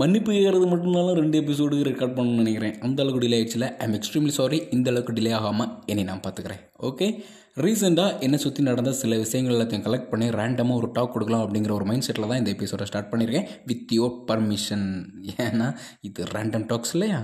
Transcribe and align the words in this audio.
மன்னிப்பு 0.00 0.32
கேட்கறது 0.32 0.66
மட்டும்னாலும் 0.72 1.18
ரெண்டு 1.20 1.36
எபிசோடு 1.40 1.76
ரெக்கார்ட் 1.88 2.14
பண்ணணும்னு 2.16 2.42
நினைக்கிறேன். 2.42 2.76
அந்த 2.86 3.02
அளவுக்கு 3.02 3.24
டிலே 3.24 3.38
ஆயிடுச்சுல. 3.38 3.66
ஐம் 3.84 3.96
எக்ஸ்ட்ரீம்லி 3.98 4.32
சாரி 4.38 4.58
இந்த 4.70 4.90
அளவுக்கு 4.90 5.12
டிலே 5.18 5.32
ஆகாமல் 5.38 5.72
என்னை 5.86 6.04
நான் 6.04 6.22
பார்த்துக்கிறேன். 6.26 6.62
ஓகே 6.90 7.08
ரீசெண்டாக 7.64 8.20
என்னை 8.24 8.38
சுற்றி 8.38 8.62
நடந்த 8.62 8.92
சில 9.00 9.16
விஷயங்கள் 9.16 9.54
எல்லாத்தையும் 9.54 9.84
கலெக்ட் 9.86 10.10
பண்ணி 10.12 10.26
ரேண்டமாக 10.40 10.80
ஒரு 10.80 10.88
டாக் 10.92 11.12
கொடுக்கலாம் 11.12 11.44
அப்படிங்கிற 11.44 11.72
ஒரு 11.78 11.84
மைண்ட் 11.84 12.06
செட்டில் 12.06 12.30
தான் 12.30 12.40
இந்த 12.42 12.50
எபிசோட 12.50 12.82
ஸ்டார்ட் 12.90 13.12
பண்ணியிருக்கேன். 13.12 13.48
வித் 13.66 13.92
யோர் 13.98 14.16
பர்மிஷன் 14.30 14.86
ஏன்னா 15.46 15.68
இது 16.00 16.24
ரேண்டம் 16.24 16.66
டாக்ஸ் 16.66 16.92
இல்லையா? 16.92 17.20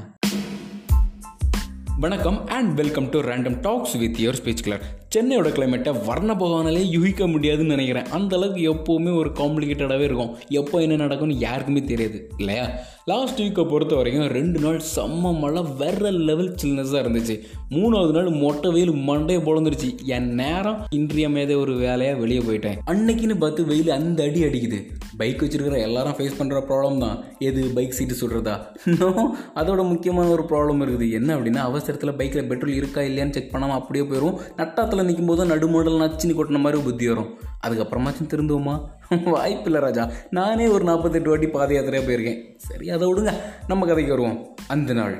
வணக்கம் 2.01 2.47
and 2.47 2.77
welcome 2.77 3.09
to 3.09 3.21
random 3.21 3.61
talks 3.61 3.97
with 3.97 4.17
your 4.21 4.35
speech 4.43 4.63
கிளர் 4.63 4.97
சென்னையோட 5.17 5.49
கிளைமேட்டை 5.49 6.05
வர்ண 6.05 6.35
பகவானாலே 6.35 6.79
யூகிக்க 6.79 7.27
முடியாதுன்னு 7.27 7.77
நினைக்கிறேன். 7.77 8.05
அந்த 8.05 8.37
அளவுக்கு 8.37 8.75
எப்போவுமே 8.75 9.17
ஒரு 9.17 9.31
காம்ப்ளிகேட்டடாகவே 9.31 10.01
இருக்கும். 10.01 10.37
எப்போ 10.49 10.81
என்ன 10.81 10.97
நடக்கும்னு 10.97 11.39
யாருக்குமே 11.39 11.83
தெரியாது 11.83 12.31
இல்லையா? 12.37 12.71
லாஸ்ட் 13.05 13.41
வீக்கை 13.41 13.69
பொறுத்த 13.69 13.95
வரைக்கும் 13.95 14.27
ரெண்டு 14.27 14.61
நாள் 14.61 14.81
செம்ம 14.97 15.39
மழை 15.39 15.65
வேற 15.79 16.11
லெவல் 16.11 16.55
சில்னஸாக 16.63 17.03
இருந்துச்சு. 17.05 17.41
மூணாவது 17.71 18.11
நாள் 18.11 18.29
மொட்டை 18.29 18.71
வெயில் 18.71 18.91
மண்டையை 18.91 19.41
பொழந்துருச்சு. 19.41 20.05
என் 20.05 20.35
நேரம் 20.35 20.87
இன்றியமையாத 20.91 21.57
ஒரு 21.57 21.77
வேலையாக 21.77 22.19
வெளியே 22.19 22.41
போயிட்டேன். 22.41 22.79
அன்னைக்குன்னு 22.87 23.39
பார்த்து 23.39 23.67
வெயில் 23.67 23.91
அந்த 23.91 24.25
அடி 24.25 24.43
அடிக்குது. 24.43 24.85
பைக் 25.19 25.43
வச்சிருக்கிற 25.43 25.77
எல்லாரும் 25.79 26.13
ஃபேஸ் 26.13 26.39
பண்ணுற 26.39 26.59
ப்ராப்ளம் 26.69 26.99
தான். 26.99 27.17
எது 27.39 27.71
பைக் 27.75 27.97
சீட்டு 27.99 28.15
சுடுறதா? 28.15 28.55
இன்னும் 28.87 29.37
அதோட 29.55 29.89
முக்கியமான 29.89 30.29
ஒரு 30.29 30.43
ப்ராப்ளம் 30.43 30.83
இருக்குது. 30.83 31.11
என்ன 31.11 31.37
அப்படின்னா 31.37 31.63
அவசரத்தில் 31.71 32.15
பைக்கில் 32.15 32.49
பெட்ரோல் 32.49 32.75
இருக்கா 32.75 33.01
இல்லையான்னு 33.01 33.31
செக் 33.31 33.53
பண்ணாமல் 33.53 33.77
அப்படியே 33.77 34.05
போயிடும் 34.05 34.39
நட்டாத்தில் 34.57 35.05
நிற்கும் 35.05 35.27
போது 35.27 35.47
நடுமோடல் 35.47 36.01
நச்சுன்னு 36.03 36.37
கொட்டின 36.41 36.59
மாதிரி 36.59 36.83
புத்தி 36.83 37.09
வரும். 37.09 37.31
அதுக்கப்புறமாச்சும் 37.67 38.31
திருந்துவோமா? 38.35 38.77
வாய்ப்பில்லை 39.25 39.81
ராஜா. 39.81 40.11
நானே 40.31 40.67
ஒரு 40.67 40.85
நாற்பத்தெட்டு 40.85 41.29
வாட்டி 41.29 41.49
பாத 41.49 41.75
யாத்திரையாக 41.75 42.07
போயிருக்கேன். 42.11 42.41
சரி 42.57 42.91
அதை 42.91 43.13
விடுங்க. 43.13 43.35
நம்ம 43.67 43.87
கதைக்கு 43.87 44.17
வருவோம். 44.17 44.57
அந்த 44.67 44.93
நாள். 44.93 45.17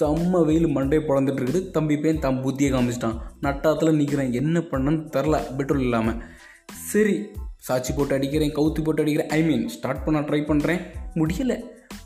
செம்ம 0.00 0.44
வெயில் 0.44 0.66
மண்டே 0.66 0.98
பிறந்துட்டு 1.08 1.42
இருக்குது. 1.42 1.70
தம்பி 1.70 1.96
பையன் 1.96 2.20
தம் 2.20 2.44
புத்தியை 2.44 2.72
காமிச்சிட்டான். 2.72 3.18
நட்டாத்தில் 3.42 3.96
நிற்கிறேன் 3.96 4.32
என்ன 4.32 4.58
பண்ணன்னு 4.58 5.02
தெரில 5.16 5.56
பெட்ரோல் 5.56 5.80
இல்லாமல் 5.80 6.22
சரி 6.72 7.26
சாட்சி 7.66 7.92
போட்டு 7.92 8.14
அடிக்கிறேன் 8.16 8.52
கவுத்தி 8.58 8.80
போட்டு 8.84 9.02
அடிக்கிறேன். 9.02 9.32
ஐ 9.36 9.40
மீன் 9.46 9.64
ஸ்டார்ட் 9.76 10.04
பண்ண 10.04 10.20
ட்ரை 10.28 10.40
பண்ணுறேன் 10.50 10.82
முடியலை. 11.20 11.56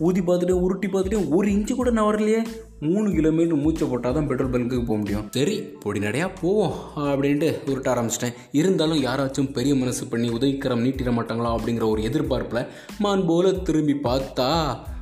ஊதி 0.07 0.21
பார்த்துட்டேன் 0.21 0.63
உருட்டி 0.65 0.89
பார்த்துட்டேன் 0.93 1.27
ஒரு 1.37 1.47
இன்ச்சு 1.55 1.73
கூட 1.79 1.91
நான் 1.97 2.07
வரலையே. 2.09 2.41
மூணு 2.87 3.09
கிலோமீட்டர் 3.17 3.61
மூச்சை 3.63 3.87
போட்டால் 3.89 4.15
தான் 4.17 4.29
பெட்ரோல் 4.29 4.53
பங்குக்கு 4.53 4.87
போக 4.91 4.99
முடியும். 5.01 5.27
சரி 5.37 5.57
பொடி 5.83 6.01
நடையா 6.05 6.27
போவோம் 6.41 6.75
அப்படின்ட்டு 7.11 7.49
உருட்ட 7.71 7.89
ஆரம்பிச்சிட்டேன். 7.95 8.37
இருந்தாலும் 8.61 9.03
யாராச்சும் 9.07 9.53
பெரிய 9.59 9.75
மனசு 9.75 10.07
பண்ணி 10.13 10.31
உதவிக்கரம் 10.37 10.85
நீட்டிட 10.85 11.13
மாட்டாங்களா 11.19 11.51
அப்படிங்கிற 11.57 11.87
ஒரு 11.95 12.03
எதிர்பார்ப்பில் 12.11 12.69
மான் 13.05 13.27
போல 13.27 13.53
திரும்பி 13.69 13.97
பார்த்தா 14.09 14.49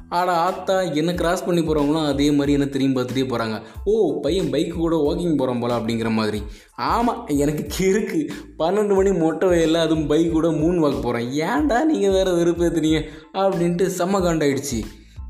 ஆடா 0.08 0.34
ஆத்தா 0.34 0.80
என்ன 0.80 1.14
கிராஸ் 1.14 1.46
பண்ணி 1.46 1.60
போகிறவங்களும் 1.60 2.06
அதே 2.06 2.30
மாதிரி 2.30 2.52
என்ன 2.52 2.66
திரும்பி 2.66 3.00
பார்த்துட்டே 3.00 3.24
போகிறாங்க 3.24 3.62
ஓ 3.84 4.20
பையன் 4.20 4.50
பைக்கு 4.52 4.74
கூட 4.74 4.96
வாக்கிங் 4.96 5.36
போகிறான் 5.36 5.60
போல 5.60 5.78
அப்படிங்கிற 5.78 6.10
மாதிரி. 6.10 6.42
ஆமாம் 6.76 7.26
எனக்கு 7.26 7.66
கிறுக்கு 7.78 8.20
பன்னெண்டு 8.58 8.94
மணி 8.94 9.12
மொட்டை 9.12 9.48
வயலில் 9.48 9.74
அதுவும் 9.74 10.06
பைக் 10.06 10.32
கூட 10.32 10.50
மூணு 10.50 10.80
வாக்கு 10.80 10.98
போகிறேன் 10.98 11.30
ஏன்டா 11.30 11.84
நீங்கள் 11.84 12.10
வேறு 12.10 12.32
வெறுப்பேற்றுனீங்க 12.36 13.02
அப்படின்ட்டு 13.32 13.90
செம்ம 13.98 14.20
காண்டாயிடுச்சு. 14.20 14.80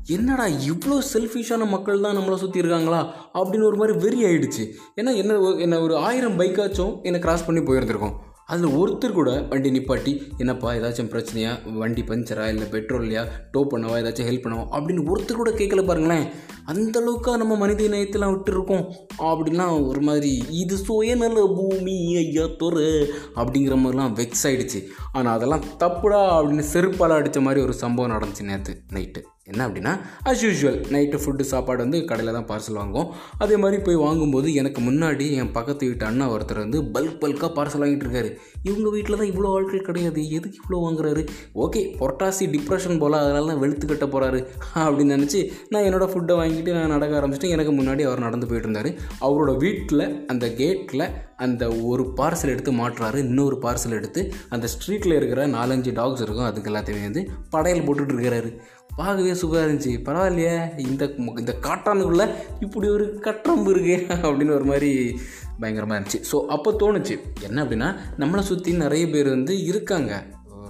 என்னடா 0.07 0.45
இவ்வளோ 0.45 1.01
செல்ஃபிஷான 1.13 1.67
மக்கள் 1.67 2.01
தான் 2.01 2.17
நம்மளை 2.17 2.35
சுற்றி 2.35 2.59
இருக்காங்களா? 2.59 3.15
அப்படின்னு 3.33 3.63
ஒரு 3.63 3.75
மாதிரி 3.75 3.97
வெறி 3.97 4.23
ஆயிடுச்சு. 4.23 4.63
ஏன்னா 4.95 5.15
என்ன 5.15 5.39
என்ன 5.57 5.81
ஒரு 5.81 5.97
ஆயிரம் 5.97 6.39
பைக்காச்சும் 6.39 7.01
என்னை 7.01 7.19
கிராஸ் 7.19 7.45
பண்ணி 7.45 7.61
போயிருந்திருக்கோம். 7.61 8.15
அதில் 8.49 8.67
ஒருத்தர் 8.67 9.11
கூட 9.11 9.41
வண்டி 9.41 9.69
நிப்பாட்டி 9.71 10.21
என்னப்பா 10.37 10.73
ஏதாச்சும் 10.73 11.11
பிரச்சனையா? 11.11 11.77
வண்டி 11.77 12.01
பஞ்சரா? 12.01 12.47
இல்லை 12.47 12.67
பெட்ரோல் 12.67 13.01
இல்லையா? 13.01 13.25
டோ 13.51 13.67
பண்ணவா? 13.71 13.99
ஏதாச்சும் 14.01 14.29
ஹெல்ப் 14.29 14.45
பண்ணவா? 14.45 14.65
அப்படின்னு 14.71 15.11
ஒருத்தர் 15.13 15.33
கூட 15.33 15.51
கேட்கல 15.51 15.85
பாருங்களேன். 15.85 16.27
அந்த 16.65 16.99
அளவுக்கு 16.99 17.37
நம்ம 17.37 17.55
மனித 17.55 17.83
இணையத்தெல்லாம் 17.83 18.35
விட்டுருக்கோம். 18.35 18.91
அப்படின்லாம் 19.19 19.87
ஒரு 19.87 20.01
மாதிரி 20.01 20.43
இது 20.49 20.77
சுயநல 20.77 21.53
பூமி 21.55 22.15
ஐயா 22.15 22.43
தொரு 22.43 23.05
அப்படிங்கிற 23.35 23.77
மாதிரிலாம் 23.77 24.15
வெக்ஸ் 24.15 24.43
ஆகிடுச்சு 24.43 24.83
ஆனால் 25.11 25.35
அதெல்லாம் 25.35 25.63
தப்புடா 25.79 26.21
அப்படின்னு 26.39 26.63
செருப்பால் 26.73 27.15
அடித்த 27.15 27.41
மாதிரி 27.41 27.61
ஒரு 27.61 27.73
சம்பவம் 27.73 28.11
நடந்துச்சு 28.11 28.43
நேற்று 28.43 28.81
நைட்டு 28.93 29.21
என்ன 29.53 29.61
அப்படின்னா 29.67 29.93
அஸ் 30.29 30.43
யூஷுவல் 30.45 30.79
நைட்டு 30.95 31.19
ஃபுட்டு 31.23 31.45
சாப்பாடு 31.51 31.81
வந்து 31.85 31.99
கடையில் 32.11 32.35
தான் 32.37 32.47
பார்சல் 32.51 32.79
வாங்குவோம். 32.81 33.09
அதே 33.43 33.55
மாதிரி 33.63 33.79
போய் 33.87 33.99
வாங்கும்போது 34.05 34.47
எனக்கு 34.61 34.81
முன்னாடி 34.89 35.27
என் 35.41 35.53
பக்கத்து 35.57 35.89
வீட்டு 35.89 36.05
அண்ணா 36.09 36.27
ஒருத்தர் 36.35 36.63
வந்து 36.65 36.81
பல்க் 36.95 37.19
பல்காக 37.23 37.51
பார்சல் 37.57 37.83
வாங்கிட்டு 37.83 38.07
இருக்காரு. 38.07 38.31
இவங்க 38.69 38.87
வீட்டில் 38.95 39.19
தான் 39.21 39.29
இவ்வளோ 39.31 39.51
ஆட்கள் 39.57 39.87
கிடையாது. 39.89 40.21
எதுக்கு 40.37 40.59
இவ்வளோ 40.61 40.81
வாங்குறாரு? 40.85 41.23
ஓகே 41.65 41.81
பொட்டாசி 42.01 42.45
டிப்ரெஷன் 42.55 42.99
போல் 43.03 43.21
அதனால 43.23 43.47
தான் 43.51 43.61
வெளுத்து 43.63 43.85
கட்ட 43.91 44.07
போகிறாரு 44.15 44.41
அப்படின்னு 44.85 45.15
நினச்சி 45.17 45.41
நான் 45.73 45.85
என்னோடய 45.87 46.11
ஃபுட்டை 46.13 46.35
வாங்கிட்டு 46.41 46.77
நான் 46.77 46.93
நடக்க 46.95 47.19
ஆரம்பிச்சிட்டு 47.21 47.53
எனக்கு 47.55 47.73
முன்னாடி 47.79 48.03
அவர் 48.09 48.25
நடந்து 48.27 48.49
போயிட்டு 48.51 48.69
இருந்தார். 48.69 48.91
அவரோட 49.27 49.53
வீட்டில் 49.65 50.05
அந்த 50.33 50.45
கேட்டில் 50.61 51.05
அந்த 51.45 51.63
ஒரு 51.89 52.03
பார்சல் 52.17 52.53
எடுத்து 52.53 52.71
மாட்டுறாரு. 52.79 53.17
இன்னொரு 53.27 53.57
பார்சல் 53.65 53.97
எடுத்து 53.99 54.21
அந்த 54.55 54.65
ஸ்ட்ரீட்டில் 54.73 55.17
இருக்கிற 55.19 55.41
நாலஞ்சு 55.57 55.91
டாக்ஸ் 55.99 56.23
இருக்கும். 56.25 56.49
அதுக்கு 56.49 56.71
எல்லாத்தையுமே 56.71 57.07
வந்து 57.09 57.23
படையல் 57.55 57.85
போட்டுட்டு 57.87 58.15
இருக்கிறாரு 58.15 58.49
பார்க்கவே 58.95 59.31
சூப்பராக 59.31 59.67
இருந்துச்சு. 59.67 59.91
பரவாயில்லையே 60.07 60.55
இந்த 60.77 61.03
இந்த 61.15 61.55
காட்டானுக்குள்ளே 61.67 62.25
இப்படி 62.59 62.89
ஒரு 62.89 63.05
கட்டம்பு 63.27 63.71
இருக்கு 63.71 63.97
அப்படின்னு 64.25 64.57
ஒரு 64.59 64.65
மாதிரி 64.65 65.19
பயங்கரமாக 65.59 65.97
இருந்துச்சு. 65.99 66.19
ஸோ 66.31 66.39
அப்போ 66.55 66.71
தோணுச்சு. 66.81 67.17
என்ன 67.41 67.63
அப்படின்னா 67.63 67.89
நம்மளை 68.17 68.39
சுற்றி 68.39 68.73
நிறைய 68.73 69.09
பேர் 69.09 69.29
வந்து 69.29 69.63
இருக்காங்க. 69.63 70.23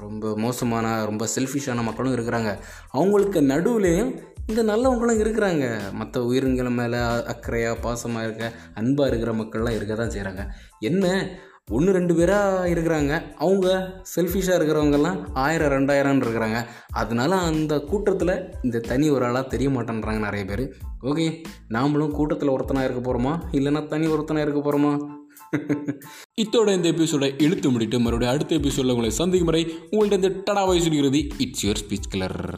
ரொம்ப 0.05 0.35
மோசமான 0.35 1.05
ரொம்ப 1.05 1.27
செல்ஃபிஷான 1.35 1.83
மக்களும் 1.83 2.15
இருக்கிறாங்க. 2.15 2.51
அவங்களுக்கு 2.91 3.41
நடுவுலேயும் 3.41 4.11
இந்த 4.47 4.63
நல்லவங்களும் 4.63 5.19
இருக்கிறாங்க. 5.23 5.65
மற்ற 5.93 6.23
உயிரினங்கள் 6.23 6.77
மேலே 6.79 6.97
அக்கறையாக 7.33 7.81
பாசமாக 7.83 8.23
இருக்க 8.23 8.51
அன்பாக 8.73 9.09
இருக்கிற 9.09 9.33
மக்கள்லாம் 9.33 9.77
இருக்க 9.77 9.95
தான் 9.95 10.13
செய்கிறாங்க 10.15 10.43
என்ன? 10.89 11.05
ஒன்று 11.69 11.91
ரெண்டு 11.91 12.15
பேராக 12.15 12.69
இருக்கிறாங்க. 12.69 13.21
அவங்க 13.35 13.67
செல்ஃபிஷாக 14.15 14.59
இருக்கிறவங்கெல்லாம் 14.59 15.17
ஆயிரம் 15.33 15.71
ரெண்டாயிரம்னு 15.71 16.25
இருக்கிறாங்க. 16.25 16.65
அதனால 16.91 17.35
அந்த 17.35 17.79
கூட்டத்தில் 17.79 18.53
இந்த 18.61 18.79
தனி 18.79 19.09
ஒரு 19.09 19.25
ஆளாக 19.25 19.47
தெரிய 19.47 19.69
மாட்டேன்றாங்க 19.69 20.19
நிறைய 20.19 20.45
பேர். 20.45 20.73
ஓகே 21.01 21.43
நாமளும் 21.69 22.11
கூட்டத்தில் 22.11 22.49
ஒருத்தனாக 22.49 22.83
இருக்க 22.83 23.13
போகிறோமா 23.13 23.39
இல்லைன்னா 23.51 23.87
தனி 23.87 24.07
ஒருத்தனாக 24.07 24.41
இருக்க 24.41 24.71
போகிறோமா 24.71 25.17
இத்தோட 26.41 26.73
இந்த 26.73 26.89
எபிசோட 26.89 27.41
இழுத்து 27.41 27.71
முடிட்டு 27.71 27.99
மறுபடியும் 27.99 28.33
அடுத்த 28.33 28.55
எபிசோடில் 28.55 28.91
உங்களை 28.91 29.11
சந்திக்கும் 29.11 29.45
முறை 29.45 29.73
உங்கள்கிட்ட 29.91 30.13
இந்த 30.13 30.27
data 30.27 30.65
voice 30.65 30.89
it's 31.37 31.65
your 31.65 31.75
speech 31.87 32.09
clear 32.09 32.51